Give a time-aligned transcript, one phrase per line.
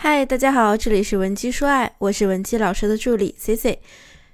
[0.00, 3.80] 嗨，大家好，这里是文姬说爱，我是文姬老师的助理 C C，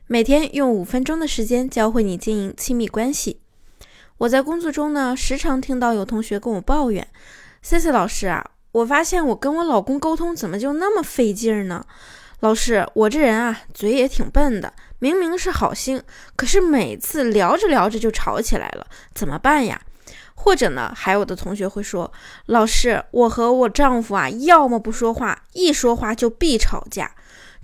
[0.07, 3.41] 每天用五分钟的时间教会你经营亲密关系。
[4.19, 7.09] 我在工作中呢，时常听到有同学跟我抱怨
[7.63, 11.83] ，C C 老师啊，我发现我跟我老公沟通怎么就那么费劲呢？
[12.41, 16.03] 老师，我这人啊，嘴也挺笨的，明明是好心，
[16.37, 19.81] 可是每次聊着聊着就吵起来了，怎么办呀？
[20.35, 22.13] 或者呢，还有的同学会说，
[22.47, 27.13] 老师，我和我丈夫啊，要么不说话，一说话就必吵架，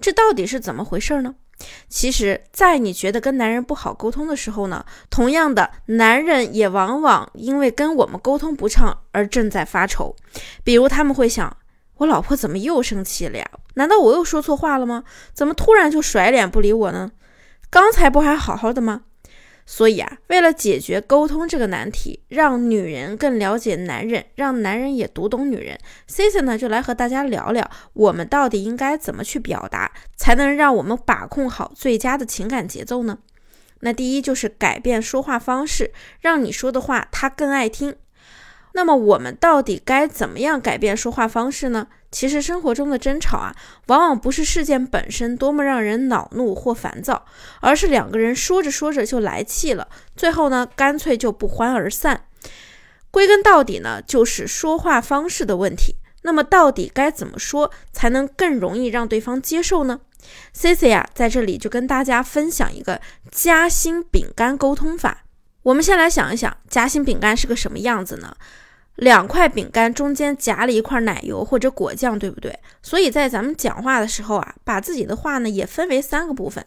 [0.00, 1.34] 这到底是怎么回事呢？
[1.90, 10.16] 其实，在你觉得跟男人不好沟通的时候呢，同样的，男人也往往因为跟我们沟通不畅而正在发愁。
[10.64, 11.54] 比如他们会想，
[11.98, 13.46] 我老婆怎么又生气了呀？
[13.74, 15.04] 难道我又说错话了吗？
[15.34, 17.10] 怎么突然就甩脸不理我呢？
[17.68, 19.02] 刚才不还好好的吗？
[19.72, 33.20] 所以啊，为了解决沟通这个难题，让女人更了解男人，让男人也读懂女人，C C 呢就来和大家聊聊，我们到底应该怎么去表达，才能让我们把控好最佳的情感节奏呢？
[33.82, 37.94] 那第一就是改变说话方式，让你说的话他更爱听。
[38.72, 41.86] 那么我们到底该怎么样改变说话方式呢？
[42.10, 43.54] 其实生活中的争吵啊，
[43.86, 47.24] 往往不是事件本身多么让人恼怒或烦躁，
[47.60, 52.24] 而是两个人说着说着就来气了，最后呢，干脆就不欢而散。
[53.10, 55.96] 归根到底呢，就是说话方式的问题。
[56.22, 60.00] 那么到底该怎么说才能更容易让对方接受呢
[60.52, 65.24] ？C C 啊，在这里就跟大家分享一个夹心饼干沟通法。
[65.62, 68.36] 我们先来想一想，夹心饼干是个什么样子呢？
[68.96, 72.58] 两块饼干中间夹了一块奶油或者果酱，对不对？
[72.82, 76.64] 所以在咱们讲话的时候啊，把自己的话呢也分为三个部分。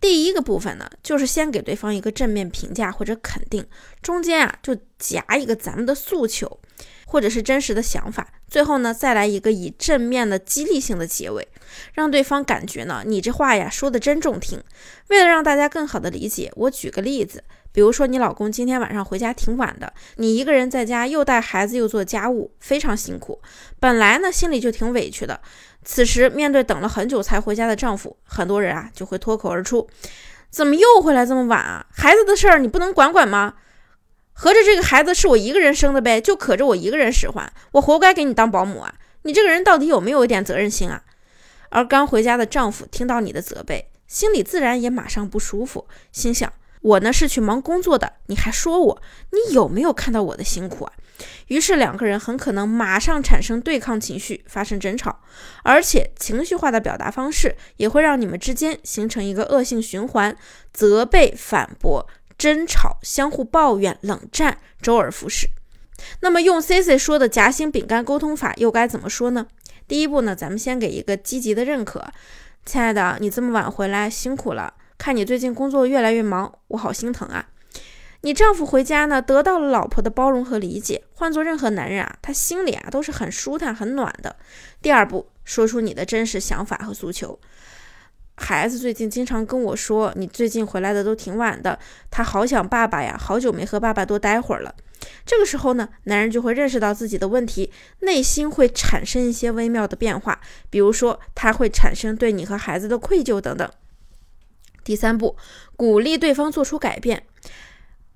[0.00, 3.66] 第一个部分呢，就是先给对方一个正面评价或者肯定，
[4.02, 6.60] 中间啊就夹一个咱们的诉求
[7.06, 11.48] 或者是真实的想法，最后呢再来一个以正面的激励性的结尾，
[11.94, 14.62] 让对方感觉呢你这话呀说的真中听。
[15.08, 17.42] 为了让大家更好的理解，我举个例子。
[17.74, 23.42] 比如说，你老公今天晚上回家挺晚的，你一个人在家又带孩子又做家务，非常辛苦。
[23.80, 25.40] 本来呢，心里就挺委屈的。
[25.82, 29.88] 此时面对等了很久才回家的丈夫，很多人啊就会脱口而出
[30.50, 31.84] ：“怎么又回来这么晚啊？
[31.90, 33.54] 孩子的事儿你不能管管吗？
[34.32, 38.94] 合着这个孩子是我一个人生的呗，就可着我一个人使唤，我活该给你当保姆啊？
[39.22, 41.02] 你这个人到底有没有一点责任心啊？”
[41.70, 46.52] 而刚回家的丈夫听到你的责备，心里自然也马上不舒服，心想。
[46.84, 50.92] 我呢是去忙工作的，你还说我，你有没有看到我的辛苦啊？
[51.46, 55.20] 于是两个人很可能马上产生对抗情绪，发生争吵，
[55.62, 60.36] 而且情绪化的表达方式也会让你们之间形成一个恶性循环：
[60.74, 62.06] 责备、反驳、
[62.36, 65.48] 争吵、相互抱怨、冷战，周而复始。
[66.20, 69.46] 那么用 C C 说的夹心饼干沟通法又该怎么说呢？
[69.88, 72.04] 第一步呢，咱们先给一个积极的认可，
[72.66, 74.74] 亲爱的，你这么晚回来辛苦了。
[74.96, 77.48] 看你最近工作越来越忙，我好心疼啊！
[78.22, 81.04] 你丈夫回家呢，得到了老婆的包容和理解。
[81.12, 84.36] 换做任何男人啊，他心里啊都是很舒坦、很暖的。
[84.80, 87.38] 第二步，说出你的真实想法和诉求。
[88.36, 91.78] 孩子最近经常跟我说，你最近回来的都挺晚的，
[92.10, 94.74] 他好想爸爸呀，好久没和爸爸多待会儿了。
[95.26, 100.40] 这个时候呢，男人就会认识到自己的问题，内心会产生一些微妙的变化，
[100.70, 103.70] 比如说他会产生对你和孩子的愧疚等等。
[104.84, 105.36] 第三步，
[105.76, 107.26] 鼓励对方做出改变。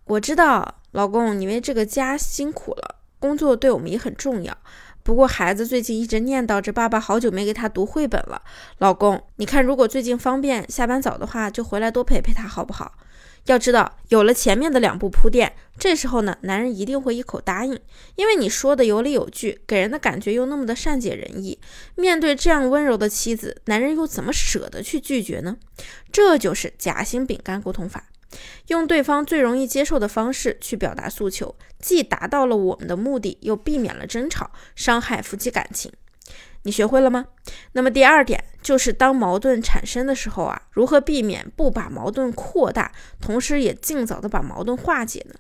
[0.05, 4.57] 我知道，老公，你为这个家辛苦了，工作对我们也很重要。
[5.09, 8.43] 不过，孩子最近一直念叨着爸爸好久没给他读绘本了。
[8.77, 12.93] 老公，你看，如果最近方便，下班早的话，就回来多陪陪他，好不好？
[13.47, 17.81] 要知道，有了前面的两步铺垫，这时候呢，男人一定会一口答应，
[18.17, 21.59] 因为你说的有理有据，给人的感觉又那么的善解人意。
[21.95, 25.57] 面对这样温柔的妻子，男人又怎么舍得去拒绝呢？
[26.13, 28.05] 这就是夹心饼干沟通法，
[28.69, 35.93] 用对方最容易接受的方式去表达诉求，既达到了我们的目的，又避免了争吵，伤害夫妻感情。
[36.63, 37.27] 你学会了吗？
[37.73, 45.35] 那么第二点就是，当矛盾产生的时候啊，如何避免不把矛盾扩大，同时也尽早的把矛盾化解呢？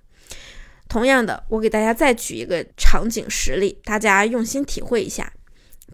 [0.88, 5.30] 同样的，我给大家再举一个场景实例，大家用心体会一下。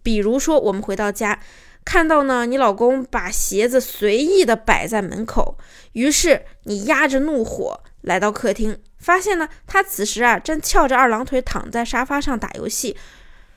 [0.04, 1.40] 比如说，我们回到家，
[1.84, 5.58] 看到呢，你老公把鞋子随意的摆在门口，
[5.92, 12.96] 于是你压着怒火来到客厅，发现呢，他此时啊正翘着二郎腿躺在沙发上打游戏。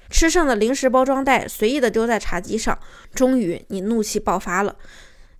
[0.09, 2.77] 吃剩的零食包装袋随意的丢在茶几上，
[3.13, 4.75] 终于你怒气爆发了，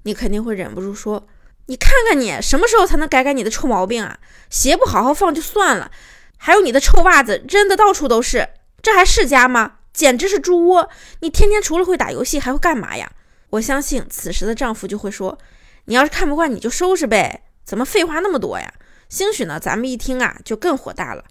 [0.04, 1.26] 你肯定会忍不住说
[1.68, 4.18] ：“你看看你什么时候才能改改你的臭毛病啊？
[4.50, 5.90] 鞋不好好放就算了，
[6.38, 8.50] 还有你的臭袜子扔的到处都是，
[8.82, 9.77] 这还是家吗？
[9.98, 10.92] 简直是猪窝！
[11.22, 13.12] 你天天除了会打游戏还会干嘛呀？
[13.50, 15.40] 我相信此时的丈夫就会说
[15.86, 18.72] ：“你要是看不惯，你就收拾呗，怎么废话那么多呀？”
[19.10, 21.24] 兴许呢，咱们一听啊，就更火大了。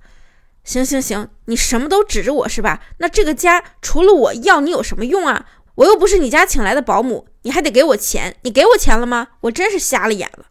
[0.65, 2.83] 行行行，你什么都指着我是吧？
[2.99, 5.47] 那这个家除了我要你有什么用啊？
[5.77, 8.35] 我又不是你家请来的保姆，你还得给我钱。
[8.43, 9.29] 你给我钱了吗？
[9.43, 10.47] 我真是瞎了眼了。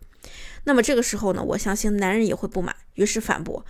[0.64, 3.66] 那么这个时候呢，我相信男人也会不满，于是反驳：“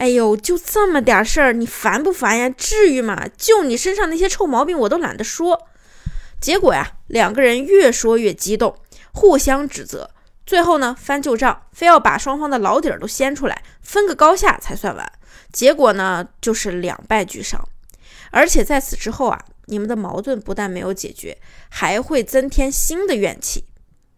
[0.00, 2.48] 哎呦，就这么点事儿，你烦不烦呀？
[2.48, 3.28] 至于吗？
[3.36, 5.68] 就你身上那些臭毛病，我都懒得说。”
[6.40, 8.74] 结果呀，两个人越说越激动，
[9.12, 10.10] 互相指责，
[10.46, 15.12] 最后呢翻旧账，非要把双方的老底儿都掀出来，分个高下才算完。
[15.52, 17.62] 结果呢就是两败俱伤，
[18.30, 21.36] 而且在此之后啊，你们的矛盾不但没有解决，
[21.68, 23.66] 还会增添新的怨气。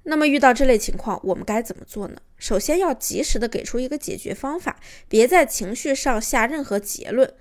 [0.04, 2.18] 那么遇到这类情况，我们该怎么做呢？
[2.42, 7.32] 首先要及时的给出一个解决方法，别在情绪上下任何结论。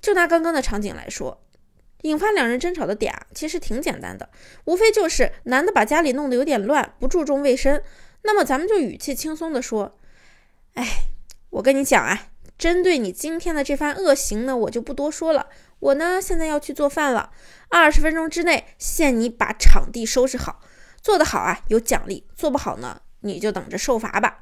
[0.00, 1.44] 就拿刚刚的场景来说。
[2.02, 4.28] 引发两人争吵的点啊，其实挺简单的，
[4.64, 7.80] 无非就是男的把家里弄得有点乱，不注重卫生。
[8.22, 9.96] 那么咱们就语气轻松的说
[10.74, 11.04] ：“哎，
[11.50, 15.46] 我跟你讲啊，针对你今天的这番恶行呢，我就不多说了。
[15.78, 17.30] 我呢现在要去做饭了，
[17.68, 20.60] 二十分钟之内限你把场地收拾好，
[21.00, 24.40] 做得好啊有奖励，做不好呢你就等着受罚吧。”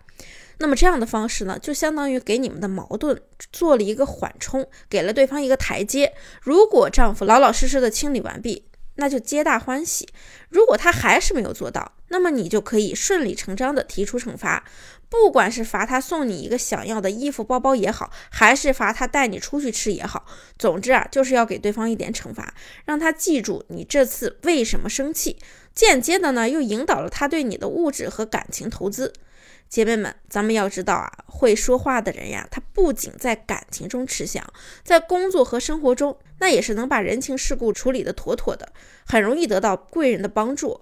[0.58, 3.20] 那么这样的方式呢，就相当于给你们的矛盾
[3.53, 6.14] 做了一个缓冲，给了对方一个台阶。
[6.41, 10.06] 如果丈夫老老实实的清理完毕，那就皆大欢喜；
[10.49, 14.64] 如果他还是没有做到，那么你就可以顺理成章的提出惩罚，
[15.11, 20.25] 不管是罚他送你一个想要的衣服、包包也好，还是罚他带你出去吃也好，
[20.59, 22.55] 总之啊，就是要给对方一点惩罚，
[22.87, 25.37] 让他记住你这次为什么生气，
[25.75, 29.12] 间接的呢，又引导了他对你的物质和感情投资。
[29.68, 34.44] 姐妹们，咱们要知道啊，会说话的人呀，他不仅在感情中吃香，
[34.82, 38.72] 在工作和生活中，那也是能把人情世故处理得妥妥的，
[39.06, 40.80] 很容易得到贵人的帮助。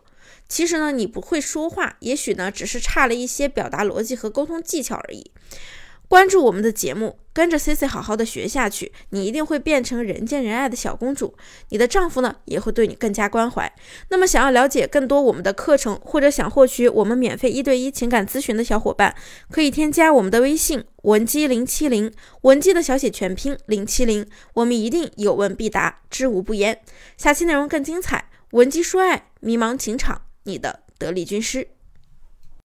[0.49, 5.31] 其实呢，你不会说话，也许呢，只是差了一些表达逻辑和沟通技巧而已。
[6.07, 11.35] 关注我们的节目，跟着 C C 好好的学下去，你一定会变成人见人爱的小公主。
[11.71, 13.73] 你的丈夫呢，也会对你更加关怀。
[14.11, 19.15] 那么，想要了解更多我们的课程，或者想获取我们免费一对一情感咨询的小伙伴，
[19.51, 22.13] 可以添加我们的微信文姬零七零，
[22.43, 26.81] 文姬的小写全拼零七零，我们一定有问必答，知无不言。
[27.17, 31.74] 下期内容更精彩，文姬说爱，迷茫情场，你的得力军师。